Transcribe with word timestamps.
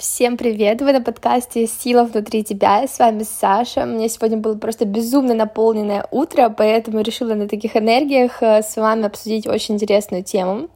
Всем 0.00 0.38
привет! 0.38 0.80
Вы 0.80 0.94
на 0.94 1.02
подкасте 1.02 1.66
«Сила 1.66 2.04
внутри 2.04 2.42
тебя». 2.42 2.88
С 2.88 2.98
вами 2.98 3.22
Саша. 3.22 3.82
У 3.82 3.86
меня 3.86 4.08
сегодня 4.08 4.38
было 4.38 4.56
просто 4.56 4.86
безумно 4.86 5.34
наполненное 5.34 6.06
утро, 6.10 6.48
поэтому 6.48 7.02
решила 7.02 7.34
на 7.34 7.46
таких 7.46 7.76
энергиях 7.76 8.42
э, 8.42 8.62
с 8.62 8.76
вами 8.76 9.04
обсудить 9.04 9.46
очень 9.46 9.74
интересную 9.74 10.24
тему. 10.24 10.70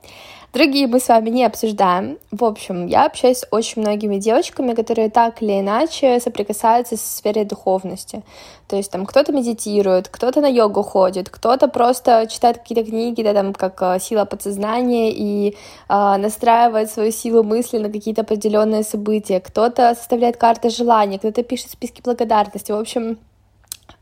Другие 0.54 0.86
мы 0.86 1.00
с 1.00 1.08
вами 1.08 1.30
не 1.30 1.44
обсуждаем. 1.44 2.16
В 2.30 2.44
общем, 2.44 2.86
я 2.86 3.06
общаюсь 3.06 3.38
с 3.38 3.46
очень 3.50 3.82
многими 3.82 4.18
девочками, 4.18 4.72
которые 4.72 5.10
так 5.10 5.42
или 5.42 5.58
иначе 5.58 6.20
соприкасаются 6.20 6.96
со 6.96 7.16
сферой 7.16 7.44
духовности. 7.44 8.22
То 8.68 8.76
есть 8.76 8.92
там 8.92 9.04
кто-то 9.04 9.32
медитирует, 9.32 10.08
кто-то 10.08 10.40
на 10.40 10.46
йогу 10.46 10.84
ходит, 10.84 11.28
кто-то 11.28 11.66
просто 11.66 12.28
читает 12.30 12.58
какие-то 12.58 12.88
книги, 12.88 13.20
да, 13.24 13.34
там 13.34 13.52
как 13.52 13.82
э, 13.82 13.98
сила 13.98 14.26
подсознания 14.26 15.10
и 15.10 15.56
э, 15.88 16.16
настраивает 16.18 16.88
свою 16.88 17.10
силу 17.10 17.42
мысли 17.42 17.78
на 17.78 17.90
какие-то 17.90 18.20
определенные 18.20 18.84
события, 18.84 19.40
кто-то 19.40 19.96
составляет 19.96 20.36
карты 20.36 20.70
желаний, 20.70 21.18
кто-то 21.18 21.42
пишет 21.42 21.72
списки 21.72 22.00
благодарности. 22.00 22.70
В 22.70 22.78
общем, 22.78 23.18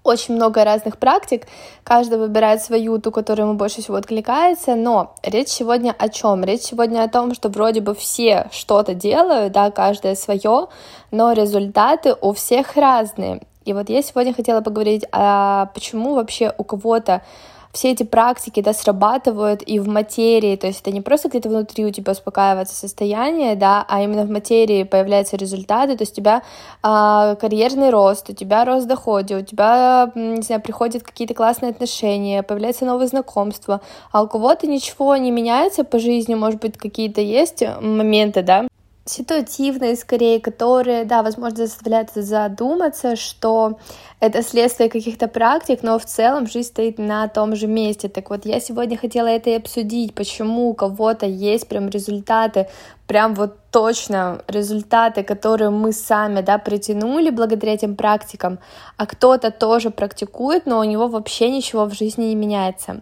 очень 0.04 0.34
много 0.34 0.64
разных 0.64 0.98
практик, 0.98 1.46
каждый 1.84 2.18
выбирает 2.18 2.62
свою, 2.62 2.98
ту, 2.98 3.10
которая 3.10 3.46
ему 3.46 3.56
больше 3.56 3.82
всего 3.82 3.96
откликается, 3.96 4.74
но 4.74 5.14
речь 5.22 5.48
сегодня 5.48 5.94
о 5.96 6.08
чем? 6.08 6.44
Речь 6.44 6.62
сегодня 6.62 7.02
о 7.04 7.08
том, 7.08 7.34
что 7.34 7.48
вроде 7.48 7.80
бы 7.80 7.94
все 7.94 8.48
что-то 8.50 8.94
делают, 8.94 9.52
да, 9.52 9.70
каждое 9.70 10.14
свое, 10.14 10.68
но 11.10 11.32
результаты 11.32 12.16
у 12.20 12.32
всех 12.32 12.76
разные. 12.76 13.42
И 13.64 13.72
вот 13.72 13.88
я 13.88 14.02
сегодня 14.02 14.34
хотела 14.34 14.60
поговорить, 14.60 15.04
а 15.12 15.66
почему 15.74 16.14
вообще 16.14 16.52
у 16.58 16.64
кого-то 16.64 17.22
все 17.72 17.92
эти 17.92 18.02
практики, 18.02 18.60
да, 18.60 18.74
срабатывают 18.74 19.62
и 19.66 19.78
в 19.78 19.88
материи, 19.88 20.56
то 20.56 20.66
есть 20.66 20.82
это 20.82 20.92
не 20.92 21.00
просто 21.00 21.28
где-то 21.28 21.48
внутри 21.48 21.86
у 21.86 21.90
тебя 21.90 22.12
успокаивается 22.12 22.74
состояние, 22.74 23.56
да, 23.56 23.84
а 23.88 24.02
именно 24.02 24.24
в 24.24 24.30
материи 24.30 24.82
появляются 24.82 25.36
результаты, 25.36 25.96
то 25.96 26.02
есть 26.02 26.12
у 26.12 26.16
тебя 26.16 26.42
э, 26.82 27.36
карьерный 27.40 27.90
рост, 27.90 28.28
у 28.28 28.34
тебя 28.34 28.64
рост 28.64 28.86
дохода, 28.86 29.38
у 29.38 29.42
тебя, 29.42 30.12
не 30.14 30.42
знаю, 30.42 30.60
приходят 30.60 31.02
какие-то 31.02 31.34
классные 31.34 31.70
отношения, 31.70 32.42
появляются 32.42 32.84
новые 32.84 33.08
знакомства, 33.08 33.80
а 34.10 34.22
у 34.22 34.28
кого-то 34.28 34.66
ничего 34.66 35.16
не 35.16 35.30
меняется 35.30 35.84
по 35.84 35.98
жизни, 35.98 36.34
может 36.34 36.60
быть, 36.60 36.76
какие-то 36.76 37.22
есть 37.22 37.62
моменты, 37.80 38.42
да, 38.42 38.66
ситуативные 39.04 39.96
скорее, 39.96 40.40
которые, 40.40 41.04
да, 41.04 41.22
возможно, 41.22 41.66
заставляют 41.66 42.10
задуматься, 42.14 43.16
что 43.16 43.78
это 44.20 44.42
следствие 44.42 44.88
каких-то 44.88 45.26
практик, 45.26 45.80
но 45.82 45.98
в 45.98 46.04
целом 46.04 46.46
жизнь 46.46 46.68
стоит 46.68 46.98
на 46.98 47.26
том 47.28 47.56
же 47.56 47.66
месте. 47.66 48.08
Так 48.08 48.30
вот, 48.30 48.46
я 48.46 48.60
сегодня 48.60 48.96
хотела 48.96 49.26
это 49.26 49.50
и 49.50 49.54
обсудить, 49.54 50.14
почему 50.14 50.70
у 50.70 50.74
кого-то 50.74 51.26
есть 51.26 51.66
прям 51.66 51.88
результаты, 51.88 52.68
прям 53.08 53.34
вот 53.34 53.56
точно 53.72 54.42
результаты, 54.46 55.24
которые 55.24 55.70
мы 55.70 55.92
сами, 55.92 56.40
да, 56.40 56.58
притянули 56.58 57.30
благодаря 57.30 57.74
этим 57.74 57.96
практикам, 57.96 58.60
а 58.96 59.06
кто-то 59.06 59.50
тоже 59.50 59.90
практикует, 59.90 60.66
но 60.66 60.78
у 60.78 60.84
него 60.84 61.08
вообще 61.08 61.50
ничего 61.50 61.86
в 61.86 61.94
жизни 61.94 62.26
не 62.26 62.36
меняется. 62.36 63.00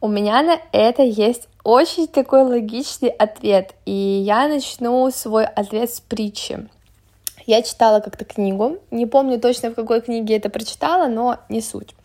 У 0.00 0.08
меня 0.08 0.42
на 0.42 0.58
это 0.72 1.02
есть 1.02 1.48
очень 1.66 2.06
такой 2.06 2.42
логичный 2.42 3.08
ответ, 3.08 3.74
и 3.86 3.90
я 3.90 4.46
начну 4.46 5.10
свой 5.10 5.44
ответ 5.44 5.90
с 5.90 6.00
притчи. 6.00 6.68
Я 7.44 7.60
читала 7.62 7.98
как-то 7.98 8.24
книгу, 8.24 8.78
не 8.92 9.04
помню 9.04 9.40
точно 9.40 9.70
в 9.70 9.74
какой 9.74 10.00
книге 10.00 10.36
это 10.36 10.48
прочитала, 10.48 11.08
но 11.08 11.38
не 11.48 11.60
суть. 11.60 11.96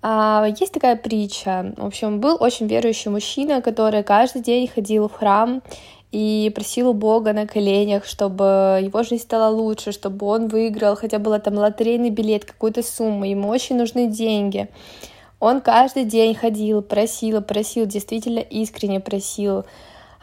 А, 0.00 0.46
есть 0.60 0.72
такая 0.72 0.94
притча. 0.94 1.74
В 1.76 1.86
общем, 1.86 2.20
был 2.20 2.36
очень 2.38 2.68
верующий 2.68 3.10
мужчина, 3.10 3.62
который 3.62 4.04
каждый 4.04 4.42
день 4.42 4.68
ходил 4.68 5.08
в 5.08 5.14
храм 5.14 5.60
и 6.12 6.52
просил 6.54 6.90
у 6.90 6.92
Бога 6.92 7.32
на 7.32 7.48
коленях, 7.48 8.04
чтобы 8.04 8.78
его 8.80 9.02
жизнь 9.02 9.24
стала 9.24 9.52
лучше, 9.52 9.90
чтобы 9.90 10.24
он 10.26 10.46
выиграл 10.46 10.94
хотя 10.94 11.18
бы 11.18 11.36
там 11.40 11.56
лотерейный 11.56 12.10
билет, 12.10 12.44
какую-то 12.44 12.84
сумму, 12.84 13.24
ему 13.24 13.48
очень 13.48 13.76
нужны 13.76 14.06
деньги. 14.06 14.68
Он 15.40 15.60
каждый 15.60 16.04
день 16.04 16.34
ходил, 16.34 16.82
просил, 16.82 17.42
просил, 17.42 17.86
действительно 17.86 18.38
искренне 18.38 19.00
просил. 19.00 19.64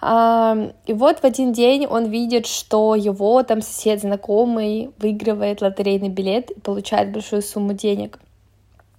И 0.04 0.94
вот 0.94 1.20
в 1.20 1.24
один 1.24 1.54
день 1.54 1.86
он 1.86 2.06
видит, 2.06 2.48
что 2.48 2.96
его 2.96 3.44
там 3.44 3.62
сосед 3.62 4.02
знакомый 4.02 4.90
выигрывает 4.98 5.62
лотерейный 5.62 6.10
билет 6.10 6.50
и 6.50 6.60
получает 6.60 7.12
большую 7.12 7.44
сумму 7.44 7.74
денег. 7.74 8.18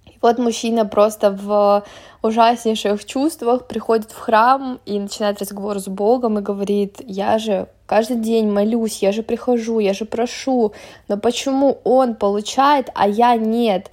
И 0.05 0.17
вот 0.21 0.37
мужчина 0.37 0.85
просто 0.85 1.31
в 1.31 1.83
ужаснейших 2.21 3.03
чувствах 3.03 3.67
приходит 3.67 4.11
в 4.11 4.17
храм 4.17 4.79
и 4.85 4.97
начинает 4.97 5.41
разговор 5.41 5.79
с 5.81 5.89
Богом 5.89 6.39
и 6.39 6.41
говорит, 6.41 7.01
я 7.05 7.37
же 7.37 7.67
каждый 7.85 8.15
день 8.15 8.49
молюсь, 8.49 9.01
я 9.01 9.11
же 9.11 9.23
прихожу, 9.23 9.79
я 9.79 9.93
же 9.93 10.05
прошу, 10.05 10.71
но 11.09 11.17
почему 11.17 11.79
он 11.83 12.15
получает, 12.15 12.89
а 12.95 13.09
я 13.09 13.35
нет? 13.35 13.91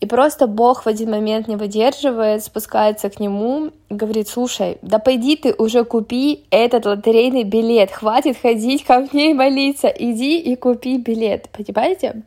И 0.00 0.06
просто 0.06 0.46
Бог 0.46 0.84
в 0.84 0.86
один 0.86 1.10
момент 1.10 1.46
не 1.46 1.56
выдерживает, 1.56 2.42
спускается 2.42 3.10
к 3.10 3.20
нему 3.20 3.70
и 3.90 3.94
говорит, 3.94 4.28
слушай, 4.28 4.78
да 4.80 4.98
пойди 4.98 5.36
ты 5.36 5.54
уже 5.56 5.84
купи 5.84 6.46
этот 6.50 6.86
лотерейный 6.86 7.44
билет, 7.44 7.90
хватит 7.90 8.38
ходить 8.40 8.84
ко 8.84 9.00
мне 9.00 9.32
и 9.32 9.34
молиться, 9.34 9.88
иди 9.88 10.38
и 10.38 10.56
купи 10.56 10.96
билет, 10.96 11.50
понимаете? 11.50 12.22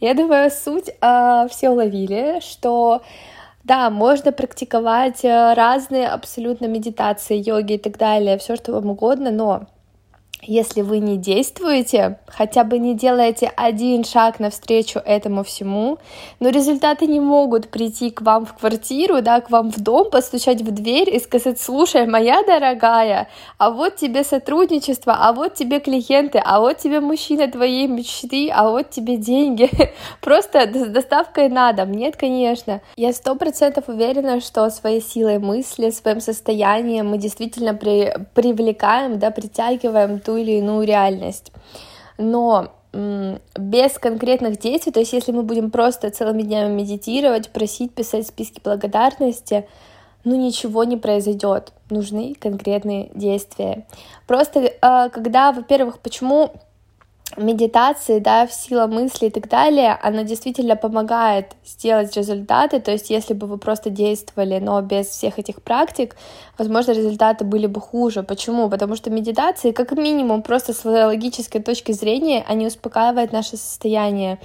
Я 0.00 0.14
думаю, 0.14 0.50
суть 0.52 0.88
э, 0.88 1.46
все 1.50 1.70
уловили, 1.70 2.38
что 2.40 3.02
да, 3.64 3.90
можно 3.90 4.30
практиковать 4.30 5.24
э, 5.24 5.54
разные 5.54 6.06
абсолютно 6.06 6.66
медитации, 6.66 7.42
йоги 7.44 7.72
и 7.72 7.78
так 7.78 7.98
далее, 7.98 8.38
все 8.38 8.54
что 8.54 8.70
вам 8.70 8.90
угодно, 8.90 9.32
но 9.32 9.66
если 10.42 10.82
вы 10.82 10.98
не 10.98 11.16
действуете, 11.16 12.18
хотя 12.26 12.64
бы 12.64 12.78
не 12.78 12.94
делаете 12.94 13.52
один 13.56 14.04
шаг 14.04 14.38
навстречу 14.38 14.98
этому 14.98 15.42
всему, 15.42 15.98
но 16.40 16.50
результаты 16.50 17.06
не 17.06 17.20
могут 17.20 17.68
прийти 17.68 18.10
к 18.10 18.20
вам 18.20 18.46
в 18.46 18.54
квартиру, 18.54 19.22
да, 19.22 19.40
к 19.40 19.50
вам 19.50 19.70
в 19.70 19.80
дом, 19.80 20.10
постучать 20.10 20.62
в 20.62 20.70
дверь 20.70 21.14
и 21.14 21.18
сказать, 21.20 21.60
слушай, 21.60 22.06
моя 22.06 22.42
дорогая, 22.42 23.28
а 23.58 23.70
вот 23.70 23.96
тебе 23.96 24.24
сотрудничество, 24.24 25.16
а 25.18 25.32
вот 25.32 25.54
тебе 25.54 25.80
клиенты, 25.80 26.40
а 26.44 26.60
вот 26.60 26.78
тебе 26.78 27.00
мужчина 27.00 27.50
твоей 27.50 27.86
мечты, 27.86 28.50
а 28.52 28.70
вот 28.70 28.90
тебе 28.90 29.16
деньги. 29.16 29.70
Просто 30.20 30.70
с 30.72 30.88
доставкой 30.88 31.48
на 31.48 31.72
дом. 31.72 31.92
Нет, 31.92 32.16
конечно. 32.16 32.80
Я 32.96 33.12
сто 33.12 33.34
процентов 33.34 33.88
уверена, 33.88 34.40
что 34.40 34.68
своей 34.70 35.00
силой 35.00 35.38
мысли, 35.38 35.90
своим 35.90 36.20
состоянием 36.20 37.08
мы 37.08 37.18
действительно 37.18 37.74
при, 37.74 38.12
привлекаем, 38.34 39.18
да, 39.18 39.30
притягиваем 39.30 40.20
ту 40.26 40.36
или 40.36 40.58
иную 40.58 40.86
реальность. 40.86 41.52
Но 42.18 42.72
без 42.92 43.98
конкретных 43.98 44.58
действий, 44.58 44.92
то 44.92 45.00
есть 45.00 45.12
если 45.12 45.32
мы 45.32 45.42
будем 45.42 45.70
просто 45.70 46.10
целыми 46.10 46.42
днями 46.42 46.72
медитировать, 46.72 47.50
просить, 47.50 47.94
писать 47.94 48.26
списки 48.26 48.60
благодарности, 48.62 49.68
ну 50.24 50.34
ничего 50.34 50.84
не 50.84 50.96
произойдет. 50.96 51.72
Нужны 51.90 52.34
конкретные 52.34 53.10
действия. 53.14 53.86
Просто 54.26 54.72
а, 54.80 55.08
когда, 55.10 55.52
во-первых, 55.52 55.98
почему 56.00 56.52
медитации, 57.36 58.18
да, 58.18 58.46
в 58.46 58.52
сила 58.52 58.86
мысли 58.86 59.26
и 59.26 59.30
так 59.30 59.48
далее, 59.48 59.98
она 60.02 60.22
действительно 60.22 60.76
помогает 60.76 61.56
сделать 61.64 62.16
результаты, 62.16 62.80
то 62.80 62.92
есть 62.92 63.10
если 63.10 63.34
бы 63.34 63.46
вы 63.46 63.58
просто 63.58 63.90
действовали, 63.90 64.58
но 64.58 64.80
без 64.80 65.06
всех 65.06 65.38
этих 65.38 65.62
практик, 65.62 66.16
возможно, 66.56 66.92
результаты 66.92 67.44
были 67.44 67.66
бы 67.66 67.80
хуже. 67.80 68.22
Почему? 68.22 68.70
Потому 68.70 68.96
что 68.96 69.10
медитации, 69.10 69.72
как 69.72 69.92
минимум, 69.92 70.42
просто 70.42 70.72
с 70.72 70.84
логической 70.84 71.60
точки 71.60 71.92
зрения, 71.92 72.44
они 72.46 72.66
успокаивают 72.66 73.32
наше 73.32 73.56
состояние 73.56 74.38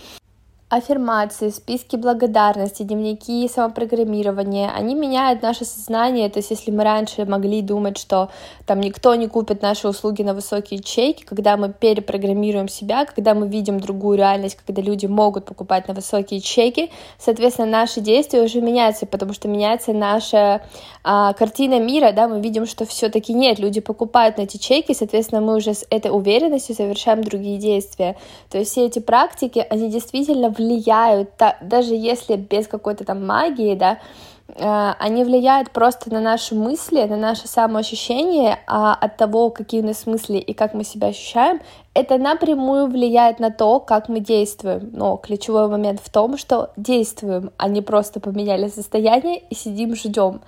аффирмации, 0.72 1.50
списки 1.50 1.98
благодарности, 1.98 2.84
дневники 2.84 3.46
самопрограммирования, 3.50 4.72
они 4.74 4.96
меняют 4.96 5.42
наше 5.42 5.66
сознание. 5.66 6.30
То 6.30 6.40
есть, 6.40 6.50
если 6.50 6.72
мы 6.72 6.86
раньше 6.86 7.26
могли 7.26 7.62
думать, 7.62 7.98
что 7.98 8.30
там 8.66 8.80
никто 8.80 9.14
не 9.16 9.28
купит 9.28 9.62
наши 9.62 9.90
услуги 9.90 10.24
на 10.24 10.34
высокие 10.34 10.82
чеки, 10.82 11.26
когда 11.26 11.58
мы 11.58 11.74
перепрограммируем 11.74 12.70
себя, 12.70 13.06
когда 13.06 13.34
мы 13.34 13.50
видим 13.50 13.82
другую 13.82 14.18
реальность, 14.18 14.58
когда 14.66 14.82
люди 14.82 15.08
могут 15.08 15.44
покупать 15.44 15.90
на 15.90 15.94
высокие 15.94 16.40
чеки, 16.40 16.90
соответственно, 17.20 17.68
наши 17.68 18.00
действия 18.00 18.42
уже 18.42 18.62
меняются, 18.62 19.06
потому 19.06 19.34
что 19.34 19.50
меняется 19.50 19.92
наша 19.92 20.62
а, 21.04 21.34
картина 21.34 21.82
мира, 21.82 22.14
да, 22.14 22.30
мы 22.30 22.40
видим, 22.40 22.66
что 22.66 22.86
все-таки 22.86 23.34
нет, 23.34 23.60
люди 23.60 23.82
покупают 23.82 24.38
на 24.38 24.44
эти 24.44 24.56
чеки, 24.56 24.94
соответственно, 24.94 25.42
мы 25.42 25.58
уже 25.58 25.74
с 25.74 25.86
этой 25.90 26.12
уверенностью 26.12 26.76
совершаем 26.76 27.26
другие 27.26 27.58
действия. 27.58 28.16
То 28.50 28.58
есть 28.58 28.72
все 28.72 28.86
эти 28.86 29.00
практики, 29.00 29.66
они 29.70 29.90
действительно 29.90 30.50
влияют, 30.62 31.30
даже 31.62 31.96
если 31.96 32.36
без 32.36 32.68
какой-то 32.68 33.04
там 33.04 33.26
магии, 33.26 33.76
да, 33.76 34.00
э, 34.48 34.94
они 35.00 35.24
влияют 35.24 35.72
просто 35.72 36.12
на 36.14 36.20
наши 36.20 36.56
мысли, 36.56 37.04
на 37.04 37.18
наше 37.18 37.48
самоощущение, 37.48 38.60
а 38.68 38.94
от 38.94 39.18
того, 39.18 39.50
какие 39.50 39.82
у 39.82 39.86
нас 39.86 40.06
мысли 40.06 40.38
и 40.38 40.54
как 40.54 40.74
мы 40.74 40.84
себя 40.84 41.08
ощущаем, 41.08 41.62
это 41.94 42.18
напрямую 42.18 42.88
влияет 42.88 43.40
на 43.40 43.52
то, 43.52 43.80
как 43.80 44.10
мы 44.10 44.20
действуем. 44.20 44.92
Но 44.94 45.18
ключевой 45.18 45.68
момент 45.68 46.00
в 46.04 46.10
том, 46.10 46.38
что 46.38 46.72
действуем, 46.78 47.52
а 47.58 47.68
не 47.68 47.82
просто 47.82 48.20
поменяли 48.20 48.68
состояние 48.68 49.40
и 49.50 49.56
сидим, 49.56 49.96
ждем. 49.96 50.42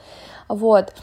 Вот. 0.47 0.93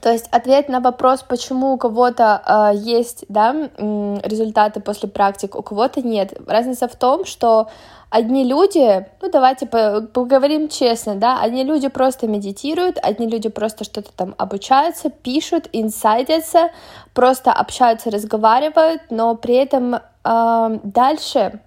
То 0.00 0.10
есть 0.10 0.28
ответ 0.30 0.68
на 0.68 0.80
вопрос, 0.80 1.22
почему 1.22 1.74
у 1.74 1.78
кого-то 1.78 2.42
э, 2.74 2.76
есть 2.76 3.24
да, 3.28 3.52
результаты 3.52 4.80
после 4.80 5.08
практик, 5.08 5.54
у 5.56 5.62
кого-то 5.62 6.00
нет. 6.00 6.32
Разница 6.46 6.88
в 6.88 6.96
том, 6.96 7.26
что 7.26 7.68
одни 8.08 8.44
люди, 8.44 9.06
ну 9.20 9.30
давайте 9.30 9.66
поговорим 9.66 10.68
честно, 10.68 11.16
да, 11.16 11.40
одни 11.40 11.64
люди 11.64 11.88
просто 11.88 12.26
медитируют, 12.28 12.98
одни 13.02 13.28
люди 13.28 13.48
просто 13.48 13.84
что-то 13.84 14.10
там 14.12 14.34
обучаются, 14.38 15.10
пишут, 15.10 15.68
инсайдятся, 15.72 16.70
просто 17.12 17.52
общаются, 17.52 18.10
разговаривают, 18.10 19.02
но 19.10 19.34
при 19.36 19.54
этом 19.54 19.96
э, 19.96 20.78
дальше 20.82 21.60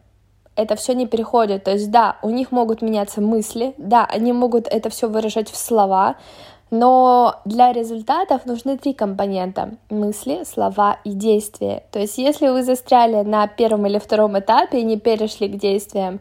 это 0.55 0.75
все 0.75 0.93
не 0.93 1.07
переходит. 1.07 1.63
То 1.63 1.71
есть, 1.71 1.89
да, 1.91 2.17
у 2.21 2.29
них 2.29 2.51
могут 2.51 2.81
меняться 2.81 3.21
мысли, 3.21 3.73
да, 3.77 4.05
они 4.05 4.33
могут 4.33 4.67
это 4.67 4.89
все 4.89 5.07
выражать 5.07 5.49
в 5.49 5.57
слова, 5.57 6.15
но 6.73 7.39
для 7.45 7.71
результатов 7.71 8.47
нужны 8.47 8.79
три 8.79 8.95
компонента— 8.95 9.75
мысли, 9.91 10.43
слова 10.43 10.97
и 11.03 11.11
действия. 11.11 11.83
То 11.91 11.99
есть 11.99 12.17
если 12.17 12.47
вы 12.47 12.63
застряли 12.63 13.21
на 13.21 13.45
первом 13.45 13.85
или 13.85 13.99
втором 13.99 14.39
этапе 14.39 14.79
и 14.79 14.83
не 14.83 14.97
перешли 14.97 15.47
к 15.49 15.59
действиям, 15.59 16.19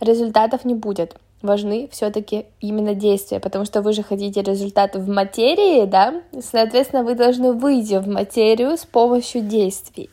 результатов 0.00 0.64
не 0.64 0.74
будет. 0.74 1.16
Важны 1.42 1.90
все-таки 1.92 2.46
именно 2.62 2.94
действия, 2.94 3.40
потому 3.40 3.66
что 3.66 3.82
вы 3.82 3.92
же 3.92 4.02
хотите 4.02 4.40
результаты 4.40 5.00
в 5.00 5.06
материи, 5.06 5.84
да? 5.84 6.22
Соответственно, 6.40 7.04
вы 7.04 7.14
должны 7.14 7.52
выйти 7.52 7.98
в 7.98 8.08
материю 8.08 8.78
с 8.78 8.86
помощью 8.86 9.42
действий. 9.42 10.08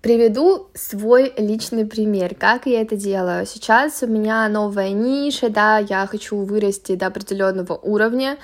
Приведу 0.00 0.68
свой 0.74 1.34
личный 1.36 1.84
пример, 1.84 2.34
как 2.34 2.64
я 2.64 2.80
это 2.80 2.96
делаю. 2.96 3.44
Сейчас 3.44 4.02
у 4.02 4.06
меня 4.06 4.48
новая 4.48 4.92
ниша, 4.92 5.50
да, 5.50 5.76
я 5.76 6.06
хочу 6.06 6.36
вырасти 6.38 6.94
до 6.94 7.08
определенного 7.08 7.74
уровня, 7.74 8.38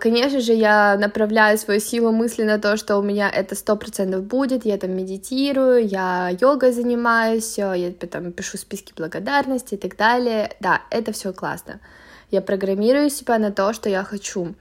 конечно 0.00 0.40
же, 0.40 0.52
я 0.52 0.96
направляю 0.98 1.56
свою 1.56 1.78
силу 1.78 2.10
мысли 2.10 2.42
на 2.42 2.58
то, 2.58 2.76
что 2.76 2.96
у 2.98 3.02
меня 3.02 3.30
это 3.30 3.54
сто 3.54 3.76
процентов 3.76 4.24
будет, 4.24 4.64
я 4.64 4.76
там 4.76 4.90
медитирую, 4.90 5.86
я 5.86 6.30
йогой 6.40 6.72
занимаюсь, 6.72 7.58
я 7.58 7.92
там 7.92 8.32
пишу 8.32 8.58
списки 8.58 8.92
благодарности 8.96 9.74
и 9.74 9.78
так 9.78 9.96
далее. 9.96 10.50
Да, 10.58 10.82
это 10.90 11.12
все 11.12 11.32
классно. 11.32 11.78
Я 12.30 12.40
программирую 12.40 13.08
себя 13.08 13.38
на 13.38 13.52
то, 13.52 13.72
что 13.72 13.88
я 13.88 14.02
хочу. 14.02 14.54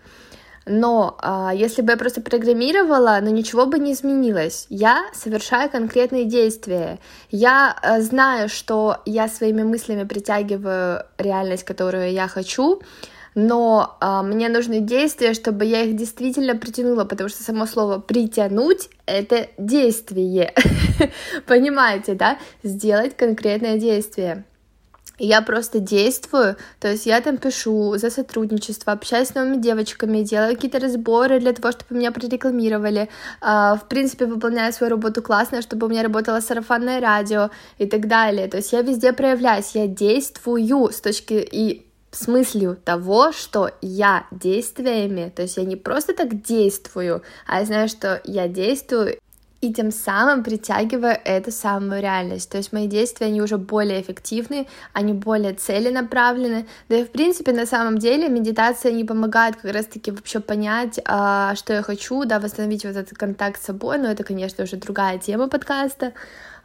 Но 0.67 1.17
а, 1.19 1.51
если 1.55 1.81
бы 1.81 1.93
я 1.93 1.97
просто 1.97 2.21
программировала, 2.21 3.17
но 3.21 3.31
ничего 3.31 3.65
бы 3.65 3.79
не 3.79 3.93
изменилось. 3.93 4.67
Я 4.69 5.09
совершаю 5.13 5.71
конкретные 5.71 6.25
действия. 6.25 6.99
Я 7.31 7.75
а, 7.81 7.99
знаю, 8.01 8.47
что 8.47 8.97
я 9.05 9.27
своими 9.27 9.63
мыслями 9.63 10.03
притягиваю 10.03 11.03
реальность, 11.17 11.63
которую 11.63 12.11
я 12.11 12.27
хочу 12.27 12.81
но 13.35 13.97
а, 13.99 14.23
мне 14.23 14.49
нужны 14.49 14.79
действия, 14.79 15.33
чтобы 15.33 15.65
я 15.65 15.83
их 15.83 15.95
действительно 15.95 16.55
притянула, 16.55 17.05
потому 17.05 17.29
что 17.29 17.43
само 17.43 17.65
слово 17.65 17.99
притянуть 17.99 18.89
это 19.05 19.47
действие. 19.57 20.53
Понимаете, 21.47 22.13
да? 22.13 22.37
Сделать 22.63 23.15
конкретное 23.15 23.77
действие. 23.77 24.45
Я 25.23 25.43
просто 25.43 25.79
действую, 25.79 26.55
то 26.79 26.87
есть 26.87 27.05
я 27.05 27.21
там 27.21 27.37
пишу 27.37 27.95
за 27.97 28.09
сотрудничество, 28.09 28.91
общаюсь 28.91 29.27
с 29.27 29.35
новыми 29.35 29.61
девочками, 29.61 30.23
делаю 30.23 30.55
какие-то 30.55 30.79
разборы 30.79 31.39
для 31.39 31.53
того, 31.53 31.71
чтобы 31.71 31.99
меня 31.99 32.11
прорекламировали, 32.11 33.07
uh, 33.39 33.77
в 33.77 33.87
принципе, 33.87 34.25
выполняю 34.25 34.73
свою 34.73 34.89
работу 34.89 35.21
классно, 35.21 35.61
чтобы 35.61 35.85
у 35.85 35.89
меня 35.91 36.01
работало 36.01 36.39
сарафанное 36.39 36.99
радио 36.99 37.51
и 37.77 37.85
так 37.85 38.07
далее. 38.07 38.47
То 38.47 38.57
есть 38.57 38.73
я 38.73 38.81
везде 38.81 39.13
проявляюсь, 39.13 39.75
я 39.75 39.85
действую 39.85 40.91
с 40.91 40.99
точки 40.99 41.33
и 41.33 41.90
с 42.11 42.27
мыслью 42.27 42.77
того, 42.83 43.31
что 43.31 43.71
я 43.81 44.25
действиями, 44.31 45.31
то 45.33 45.43
есть 45.43 45.57
я 45.57 45.63
не 45.63 45.75
просто 45.75 46.13
так 46.13 46.41
действую, 46.41 47.23
а 47.47 47.59
я 47.59 47.65
знаю, 47.65 47.87
что 47.87 48.21
я 48.25 48.47
действую, 48.47 49.17
и 49.61 49.71
тем 49.71 49.91
самым 49.91 50.43
притягиваю 50.43 51.17
эту 51.23 51.51
самую 51.51 52.01
реальность. 52.01 52.49
То 52.49 52.57
есть 52.57 52.73
мои 52.73 52.87
действия, 52.87 53.27
они 53.27 53.41
уже 53.41 53.57
более 53.57 54.01
эффективны, 54.01 54.67
они 54.91 55.13
более 55.13 55.53
целенаправлены. 55.53 56.67
Да 56.89 56.97
и 56.97 57.05
в 57.05 57.11
принципе 57.11 57.53
на 57.53 57.67
самом 57.67 57.99
деле 57.99 58.27
медитация 58.27 58.91
не 58.91 59.05
помогает 59.05 59.57
как 59.57 59.71
раз-таки 59.71 60.09
вообще 60.09 60.39
понять, 60.39 60.99
а, 61.05 61.53
что 61.55 61.73
я 61.73 61.83
хочу, 61.83 62.25
да, 62.25 62.39
восстановить 62.39 62.85
вот 62.85 62.95
этот 62.95 63.17
контакт 63.17 63.61
с 63.61 63.65
собой, 63.65 63.99
но 63.99 64.09
это, 64.09 64.23
конечно, 64.23 64.63
уже 64.63 64.77
другая 64.77 65.19
тема 65.19 65.47
подкаста. 65.47 66.13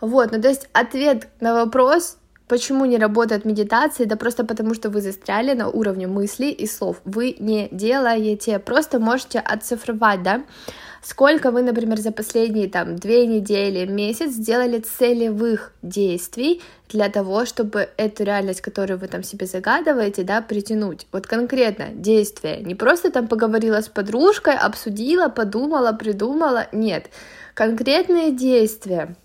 Вот, 0.00 0.32
ну 0.32 0.40
то 0.40 0.48
есть 0.48 0.68
ответ 0.72 1.28
на 1.40 1.54
вопрос, 1.54 2.16
Почему 2.48 2.84
не 2.84 2.96
работает 2.96 3.44
медитация? 3.44 4.06
Да 4.06 4.16
просто 4.16 4.44
потому, 4.44 4.74
что 4.74 4.88
вы 4.88 5.00
застряли 5.00 5.52
на 5.54 5.68
уровне 5.68 6.06
мыслей 6.06 6.52
и 6.52 6.66
слов. 6.66 7.00
Вы 7.04 7.34
не 7.40 7.68
делаете, 7.72 8.60
просто 8.60 9.00
можете 9.00 9.40
оцифровать, 9.40 10.22
да, 10.22 10.44
сколько 11.02 11.50
вы, 11.50 11.62
например, 11.62 11.98
за 11.98 12.12
последние 12.12 12.68
там 12.68 12.96
две 12.96 13.26
недели, 13.26 13.84
месяц 13.86 14.30
сделали 14.30 14.78
целевых 14.78 15.72
действий 15.82 16.62
для 16.88 17.08
того, 17.08 17.46
чтобы 17.46 17.88
эту 17.96 18.22
реальность, 18.22 18.60
которую 18.60 19.00
вы 19.00 19.08
там 19.08 19.24
себе 19.24 19.46
загадываете, 19.46 20.22
да, 20.22 20.40
притянуть. 20.40 21.08
Вот 21.10 21.26
конкретно 21.26 21.88
действие. 21.94 22.60
Не 22.62 22.76
просто 22.76 23.10
там 23.10 23.26
поговорила 23.26 23.80
с 23.80 23.88
подружкой, 23.88 24.54
обсудила, 24.54 25.28
подумала, 25.28 25.92
придумала. 25.92 26.68
Нет. 26.72 27.10
Конкретные 27.54 28.30
действия 28.30 29.16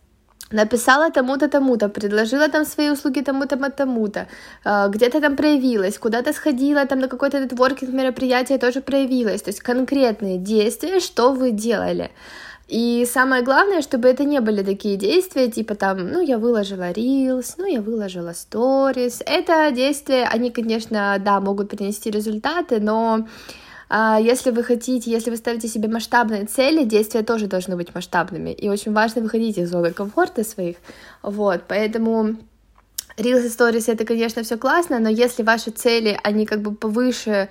написала 0.52 1.10
тому-то, 1.12 1.48
тому-то, 1.48 1.90
предложила 1.90 2.48
там 2.48 2.66
свои 2.66 2.90
услуги 2.90 3.22
тому-то, 3.22 3.58
тому-то, 3.70 4.28
а, 4.64 4.88
где-то 4.88 5.22
там 5.22 5.36
проявилась, 5.36 5.98
куда-то 5.98 6.34
сходила, 6.34 6.86
там 6.86 7.00
на 7.00 7.08
какой-то 7.08 7.40
нетворкинг 7.40 7.94
мероприятие 7.94 8.58
тоже 8.58 8.82
проявилась, 8.82 9.42
то 9.42 9.50
есть 9.50 9.60
конкретные 9.60 10.38
действия, 10.38 11.00
что 11.00 11.32
вы 11.34 11.52
делали. 11.52 12.10
И 12.72 13.06
самое 13.06 13.44
главное, 13.44 13.82
чтобы 13.82 14.08
это 14.08 14.24
не 14.24 14.40
были 14.40 14.64
такие 14.64 14.96
действия, 14.96 15.52
типа 15.52 15.76
там, 15.76 16.08
ну, 16.10 16.22
я 16.22 16.38
выложила 16.38 16.92
Reels, 16.92 17.56
ну, 17.58 17.66
я 17.66 17.82
выложила 17.82 18.30
Stories. 18.30 19.22
Это 19.26 19.72
действия, 19.72 20.24
они, 20.24 20.52
конечно, 20.52 21.18
да, 21.20 21.42
могут 21.42 21.70
принести 21.70 22.10
результаты, 22.10 22.80
но 22.80 23.28
если 24.22 24.52
вы 24.52 24.64
хотите, 24.64 25.12
если 25.12 25.32
вы 25.32 25.38
ставите 25.38 25.68
себе 25.68 25.90
масштабные 25.90 26.46
цели, 26.46 26.86
действия 26.86 27.24
тоже 27.24 27.48
должны 27.48 27.76
быть 27.76 27.94
масштабными. 27.94 28.52
И 28.52 28.70
очень 28.70 28.94
важно 28.94 29.22
выходить 29.22 29.58
из 29.58 29.70
зоны 29.70 29.92
комфорта 29.92 30.44
своих. 30.44 30.78
Вот, 31.22 31.64
поэтому 31.68 32.38
Reels 33.18 33.46
и 33.46 33.50
Stories 33.50 33.92
это, 33.92 34.06
конечно, 34.06 34.44
все 34.44 34.58
классно, 34.58 35.00
но 35.00 35.10
если 35.10 35.44
ваши 35.44 35.72
цели, 35.72 36.18
они 36.24 36.46
как 36.46 36.62
бы 36.62 36.74
повыше 36.74 37.50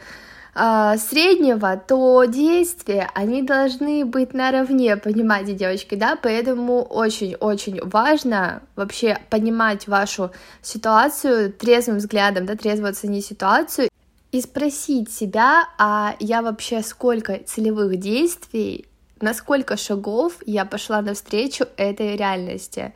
э, 0.54 0.94
среднего, 0.98 1.76
то 1.76 2.25
действия, 2.25 3.10
они 3.14 3.42
должны 3.42 4.04
быть 4.04 4.32
наравне, 4.32 4.96
понимаете, 4.96 5.52
девочки, 5.52 5.94
да, 5.94 6.16
поэтому 6.20 6.82
очень-очень 6.82 7.81
важно 7.82 8.62
вообще 8.76 9.19
понимать 9.28 9.87
вашу 9.87 10.31
ситуацию 10.62 11.52
трезвым 11.52 11.99
взглядом, 11.99 12.47
да, 12.47 12.56
трезво 12.56 12.88
оценить 12.88 13.26
ситуацию 13.26 13.89
и 14.32 14.40
спросить 14.40 15.12
себя, 15.12 15.68
а 15.78 16.14
я 16.20 16.42
вообще 16.42 16.82
сколько 16.82 17.38
целевых 17.38 17.99
действий, 17.99 18.87
на 19.20 19.34
сколько 19.34 19.76
шагов 19.76 20.34
я 20.46 20.64
пошла 20.64 21.02
навстречу 21.02 21.66
этой 21.76 22.16
реальности. 22.16 22.94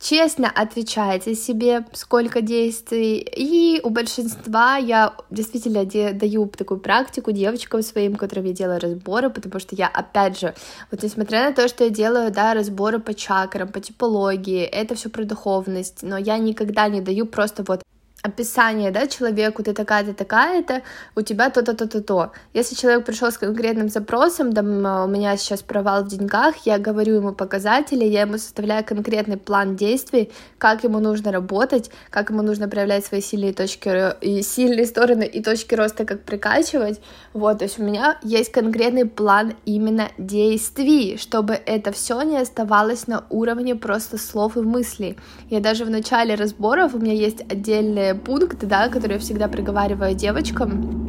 Честно 0.00 0.48
отвечайте 0.48 1.34
себе, 1.34 1.84
сколько 1.92 2.40
действий, 2.40 3.18
и 3.18 3.80
у 3.82 3.90
большинства 3.90 4.76
я 4.76 5.14
действительно 5.28 5.84
даю 5.84 6.46
такую 6.46 6.78
практику 6.78 7.32
девочкам 7.32 7.82
своим, 7.82 8.14
которым 8.14 8.44
я 8.44 8.52
делаю 8.52 8.78
разборы, 8.78 9.28
потому 9.28 9.58
что 9.58 9.74
я, 9.74 9.88
опять 9.88 10.38
же, 10.38 10.54
вот 10.92 11.02
несмотря 11.02 11.48
на 11.48 11.52
то, 11.52 11.66
что 11.66 11.82
я 11.82 11.90
делаю, 11.90 12.30
да, 12.30 12.54
разборы 12.54 13.00
по 13.00 13.12
чакрам, 13.12 13.72
по 13.72 13.80
типологии, 13.80 14.62
это 14.62 14.94
все 14.94 15.08
про 15.08 15.24
духовность, 15.24 16.04
но 16.04 16.16
я 16.16 16.38
никогда 16.38 16.86
не 16.86 17.00
даю 17.00 17.26
просто 17.26 17.64
вот 17.66 17.82
описание, 18.22 18.90
да, 18.90 19.06
человеку, 19.06 19.62
ты 19.62 19.72
такая-то, 19.72 20.12
такая-то, 20.12 20.82
у 21.14 21.22
тебя 21.22 21.50
то-то, 21.50 21.74
то-то, 21.74 22.02
то. 22.02 22.32
Если 22.52 22.74
человек 22.74 23.04
пришел 23.04 23.30
с 23.30 23.38
конкретным 23.38 23.88
запросом, 23.88 24.52
там, 24.52 24.86
а, 24.86 25.04
у 25.04 25.08
меня 25.08 25.36
сейчас 25.36 25.62
провал 25.62 26.02
в 26.02 26.08
деньгах, 26.08 26.56
я 26.66 26.78
говорю 26.78 27.16
ему 27.16 27.32
показатели, 27.32 28.04
я 28.04 28.22
ему 28.22 28.38
составляю 28.38 28.84
конкретный 28.84 29.36
план 29.36 29.76
действий, 29.76 30.32
как 30.58 30.82
ему 30.84 30.98
нужно 30.98 31.30
работать, 31.30 31.90
как 32.10 32.30
ему 32.30 32.42
нужно 32.42 32.68
проявлять 32.68 33.06
свои 33.06 33.20
сильные 33.20 33.52
точки, 33.52 33.88
и 34.20 34.42
сильные 34.42 34.86
стороны 34.86 35.24
и 35.24 35.40
точки 35.40 35.74
роста, 35.74 36.04
как 36.04 36.24
прикачивать, 36.24 37.00
вот, 37.32 37.58
то 37.58 37.64
есть 37.64 37.78
у 37.78 37.84
меня 37.84 38.18
есть 38.22 38.50
конкретный 38.50 39.06
план 39.06 39.54
именно 39.64 40.08
действий, 40.18 41.16
чтобы 41.18 41.54
это 41.54 41.92
все 41.92 42.22
не 42.22 42.38
оставалось 42.38 43.06
на 43.06 43.24
уровне 43.30 43.76
просто 43.76 44.18
слов 44.18 44.56
и 44.56 44.60
мыслей. 44.60 45.16
Я 45.50 45.60
даже 45.60 45.84
в 45.84 45.90
начале 45.90 46.34
разборов, 46.34 46.94
у 46.94 46.98
меня 46.98 47.14
есть 47.14 47.40
отдельные 47.42 48.07
пункты, 48.14 48.66
да, 48.66 48.88
которые 48.88 49.16
я 49.16 49.20
всегда 49.20 49.48
приговариваю 49.48 50.14
девочкам, 50.14 51.08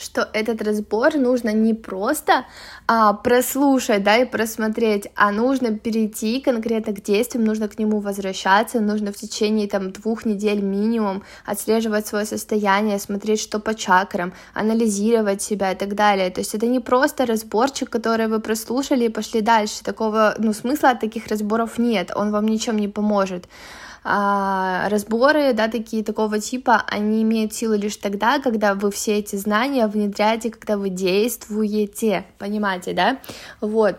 что 0.00 0.28
этот 0.32 0.62
разбор 0.62 1.14
нужно 1.16 1.52
не 1.52 1.74
просто 1.74 2.46
а, 2.86 3.12
прослушать, 3.12 4.02
да, 4.02 4.16
и 4.16 4.24
просмотреть, 4.24 5.08
а 5.14 5.30
нужно 5.30 5.78
перейти 5.78 6.40
конкретно 6.40 6.92
к 6.92 7.02
действиям, 7.02 7.44
нужно 7.44 7.68
к 7.68 7.78
нему 7.78 8.00
возвращаться, 8.00 8.80
нужно 8.80 9.12
в 9.12 9.16
течение 9.16 9.68
там 9.68 9.92
двух 9.92 10.24
недель 10.24 10.62
минимум 10.62 11.22
отслеживать 11.44 12.06
свое 12.06 12.24
состояние, 12.24 12.98
смотреть, 12.98 13.40
что 13.40 13.60
по 13.60 13.74
чакрам, 13.74 14.32
анализировать 14.54 15.42
себя 15.42 15.72
и 15.72 15.76
так 15.76 15.94
далее. 15.94 16.30
То 16.30 16.40
есть 16.40 16.54
это 16.54 16.66
не 16.66 16.80
просто 16.80 17.26
разборчик, 17.26 17.90
который 17.90 18.28
вы 18.28 18.40
прослушали 18.40 19.04
и 19.04 19.08
пошли 19.08 19.40
дальше. 19.40 19.82
Такого, 19.84 20.34
ну, 20.38 20.52
смысла 20.52 20.90
от 20.90 21.00
таких 21.00 21.26
разборов 21.26 21.78
нет, 21.78 22.10
он 22.14 22.30
вам 22.30 22.46
ничем 22.46 22.78
не 22.78 22.88
поможет 22.88 23.46
а, 24.02 24.88
разборы, 24.88 25.52
да, 25.52 25.68
такие 25.68 26.02
такого 26.02 26.40
типа, 26.40 26.82
они 26.86 27.22
имеют 27.22 27.52
силу 27.52 27.74
лишь 27.74 27.96
тогда, 27.96 28.38
когда 28.38 28.74
вы 28.74 28.90
все 28.90 29.18
эти 29.18 29.36
знания 29.36 29.86
внедряете, 29.86 30.50
когда 30.50 30.76
вы 30.76 30.88
действуете, 30.88 32.24
понимаете, 32.38 32.92
да, 32.92 33.18
вот. 33.60 33.96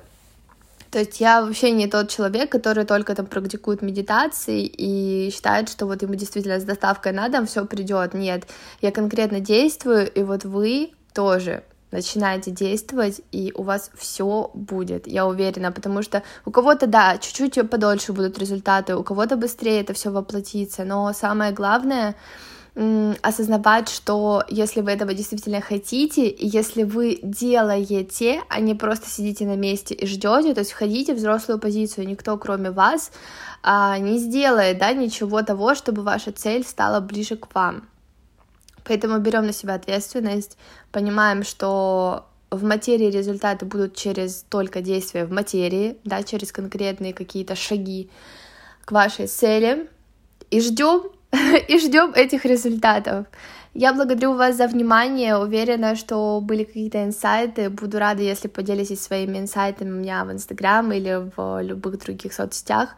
То 0.89 1.00
есть 1.00 1.22
я 1.22 1.41
вообще 1.41 1.72
не 1.72 1.88
тот 1.88 2.10
человек, 2.10 2.51
который 2.51 2.84
только 2.84 3.15
там 3.15 3.25
практикует 3.25 3.81
медитации 3.81 4.65
и 4.65 5.31
считает, 5.31 5.70
что 5.70 5.86
вот 5.86 6.01
ему 6.01 6.15
действительно 6.15 6.60
с 6.60 6.63
доставкой 6.63 7.13
на 7.13 7.29
дом 7.29 7.46
все 7.46 7.65
придет. 7.65 8.13
Нет, 8.13 8.46
я 8.81 8.91
конкретно 8.91 9.39
действую, 9.39 10.12
и 10.12 10.22
вот 10.22 10.43
вы 10.43 10.91
тоже 11.13 11.63
начинаете 11.92 12.52
действовать, 12.52 13.22
и 13.32 13.52
у 13.56 13.64
вас 13.64 13.92
все 13.96 14.50
будет, 14.54 15.08
я 15.08 15.28
уверена, 15.28 15.72
потому 15.72 16.02
что 16.02 16.24
у 16.46 16.52
кого-то, 16.52 16.88
да, 16.88 17.18
чуть-чуть 17.18 17.70
подольше 17.70 18.14
будут 18.14 18.40
результаты, 18.40 18.96
у 18.96 19.04
кого-то 19.04 19.36
быстрее 19.36 19.82
это 19.82 19.94
все 19.94 20.10
воплотится, 20.10 20.84
но 20.84 21.12
самое 21.14 21.52
главное 21.52 22.16
осознавать, 22.74 23.90
что 23.90 24.46
если 24.48 24.80
вы 24.80 24.92
этого 24.92 25.14
действительно 25.14 25.60
хотите, 25.60 26.28
и 26.28 26.48
если 26.48 26.84
вы 26.84 27.20
делаете, 27.22 28.42
а 28.48 28.62
не 28.62 28.76
просто 28.76 29.10
сидите 29.10 29.46
на 29.46 29.58
месте 29.58 29.94
и 29.94 30.06
ждете, 30.06 30.54
то 30.54 30.62
есть 30.62 30.72
входите 30.72 31.14
в 31.14 31.18
взрослую 31.18 31.60
позицию, 31.60 32.08
никто 32.08 32.38
кроме 32.38 32.72
вас 32.72 33.12
а, 33.62 33.98
не 33.98 34.20
сделает, 34.20 34.78
да, 34.78 34.94
ничего 34.94 35.42
того, 35.42 35.76
чтобы 35.76 36.02
ваша 36.02 36.32
цель 36.32 36.64
стала 36.64 37.02
ближе 37.02 37.36
к 37.36 37.54
вам. 37.54 37.91
Поэтому 38.84 39.20
берем 39.20 39.46
на 39.46 39.54
себя 39.54 39.76
ответственность, 39.76 40.58
понимаем, 40.92 41.44
что 41.44 42.26
в 42.50 42.64
материи 42.64 43.10
результаты 43.10 43.66
будут 43.66 43.96
через 43.96 44.44
только 44.50 44.82
действия 44.82 45.26
в 45.26 45.32
материи, 45.32 45.98
да, 46.04 46.22
через 46.24 46.52
конкретные 46.52 47.14
какие-то 47.14 47.56
шаги 47.56 48.10
к 48.84 48.92
вашей 48.92 49.28
цели. 49.28 49.88
И 50.50 50.60
ждем, 50.60 51.04
и 51.68 51.80
ждем 51.80 52.12
этих 52.14 52.46
результатов. 52.46 53.26
Я 53.74 53.94
благодарю 53.94 54.34
вас 54.34 54.58
за 54.58 54.68
внимание, 54.68 55.38
уверена, 55.38 55.96
что 55.96 56.42
были 56.42 56.66
какие-то 56.66 57.06
инсайты. 57.06 57.70
Буду 57.70 58.00
рада, 58.00 58.22
если 58.22 58.50
поделитесь 58.50 59.02
своими 59.02 59.38
инсайтами 59.38 59.92
у 59.92 59.96
меня 59.96 60.26
в 60.26 60.32
Инстаграм 60.32 60.92
или 60.92 61.30
в 61.36 61.62
любых 61.62 62.00
других 62.00 62.34
соцсетях. 62.34 62.90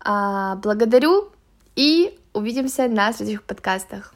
А, 0.00 0.56
благодарю 0.56 1.28
и 1.76 2.18
увидимся 2.32 2.88
на 2.88 3.12
следующих 3.12 3.44
подкастах. 3.44 4.12